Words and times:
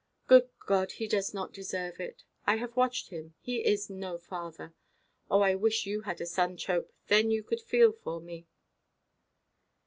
Good 0.25 0.49
God, 0.65 0.93
he 0.93 1.07
does 1.07 1.31
not 1.31 1.53
deserve 1.53 1.99
it—I 1.99 2.55
have 2.55 2.75
watched 2.75 3.09
him—he 3.09 3.63
is 3.63 3.87
no 3.87 4.17
father. 4.17 4.73
Oh, 5.29 5.41
I 5.41 5.53
wish 5.53 5.85
you 5.85 6.01
had 6.01 6.19
a 6.21 6.25
son, 6.25 6.57
Chope; 6.57 6.91
then 7.05 7.29
you 7.29 7.43
could 7.43 7.61
feel 7.61 7.91
for 7.91 8.19
me." 8.19 8.47